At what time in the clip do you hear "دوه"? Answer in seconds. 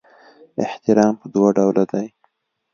1.33-1.49